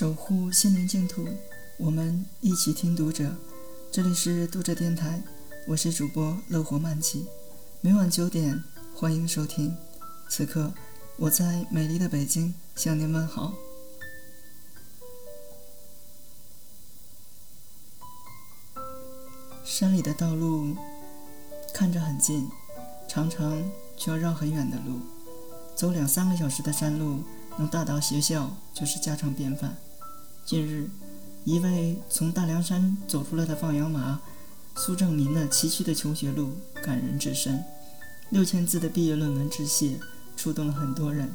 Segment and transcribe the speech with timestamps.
[0.00, 1.28] 守护心灵净土，
[1.76, 3.36] 我们一起听读者。
[3.92, 5.22] 这里是读者电台，
[5.66, 7.26] 我是主播乐活慢起，
[7.82, 9.76] 每晚九点欢迎收听。
[10.30, 10.72] 此刻
[11.18, 13.52] 我在美丽的北京向您问好。
[19.62, 20.74] 山里的道路
[21.74, 22.48] 看着很近，
[23.06, 25.00] 常常却要绕很远的路，
[25.76, 27.22] 走两三个小时的山路。
[27.58, 29.76] 能大到学校就是家常便饭。
[30.50, 30.90] 近日，
[31.44, 34.18] 一位从大凉山走出来的放羊娃
[34.74, 36.50] 苏正民的崎岖的求学路
[36.82, 37.62] 感人至深，
[38.30, 40.00] 六千字的毕业论文致谢
[40.36, 41.30] 触动了很多人。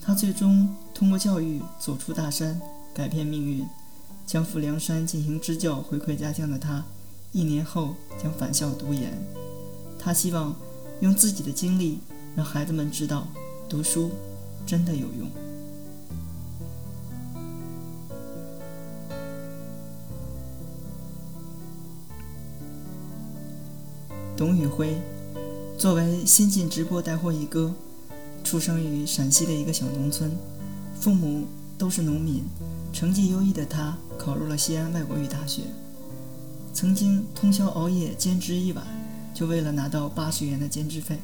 [0.00, 2.58] 他最终通过教育走出大山，
[2.94, 3.66] 改变命运，
[4.26, 6.82] 将赴凉山进行支教回馈家乡的他，
[7.32, 9.12] 一年后将返校读研。
[9.98, 10.56] 他希望
[11.00, 11.98] 用自己的经历
[12.34, 13.28] 让孩子们知道
[13.68, 14.10] 读书。
[14.66, 15.43] 真的有用。
[24.36, 24.96] 董宇辉
[25.78, 27.72] 作为新晋直播带货一哥，
[28.42, 30.30] 出生于陕西的一个小农村，
[31.00, 31.46] 父母
[31.78, 32.42] 都是农民。
[32.92, 35.62] 成绩优异的他考入了西安外国语大学，
[36.72, 38.84] 曾经通宵熬夜兼职一晚，
[39.32, 41.18] 就为了拿到八十元的兼职费。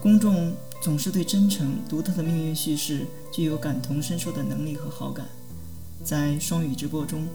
[0.00, 0.52] 公众。
[0.82, 5.24] 总是对真诚、独特的命运叙事具有感同身受的能力和好感，
[6.04, 7.26] 在双语直播中，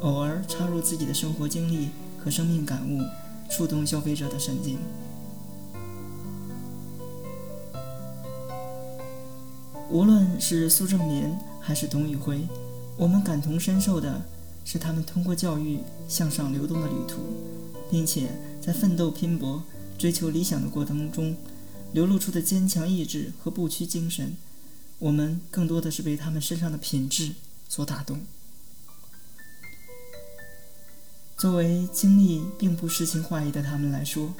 [0.00, 1.88] 偶尔插入自己的生活经历
[2.22, 3.00] 和生命感悟，
[3.48, 4.78] 触动消费者的神经。
[9.90, 12.46] 无论是苏正民还是董宇辉，
[12.96, 14.22] 我们感同身受的
[14.64, 17.20] 是他们通过教育向上流动的旅途，
[17.90, 19.62] 并且在奋斗拼搏、
[19.96, 21.36] 追求理想的过程中。
[21.94, 24.36] 流露出的坚强意志和不屈精神，
[24.98, 27.32] 我们更多的是被他们身上的品质
[27.66, 28.20] 所打动。
[31.38, 34.34] 作为经历并不诗情画意的他们来说，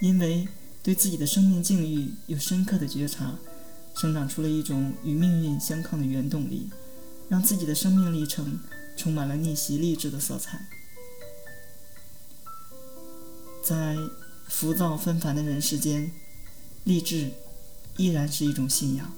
[0.00, 0.46] 因为
[0.82, 3.34] 对自己的生命境遇有深刻的觉察，
[3.96, 6.70] 生长出了一种与命运相抗的原动力，
[7.28, 8.60] 让自己的生命历程
[8.96, 10.68] 充满了逆袭励志的色彩。
[13.64, 13.96] 在
[14.48, 16.10] 浮躁纷繁的人世间。
[16.84, 17.32] 励志
[17.96, 19.12] 依然是一种信仰。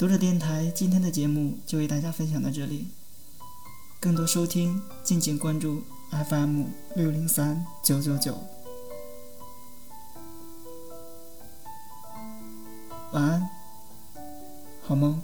[0.00, 2.88] 读者电台今天的节目就为大家分享到这里，
[4.00, 8.34] 更多收听敬请关注 FM 六零三九九九。
[13.12, 13.50] 晚安，
[14.80, 15.22] 好梦。